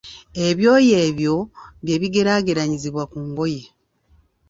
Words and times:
Ebyoya 0.47 0.97
ebyo 1.09 1.35
bye 1.83 1.95
bigeraageranyizibwa 2.01 3.03
ku 3.11 3.19
ngoye. 3.27 3.63